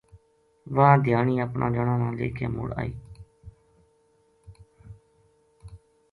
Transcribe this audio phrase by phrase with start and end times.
[0.75, 2.93] واہ دھیانی اپنا جنا لے کے مُڑ آئی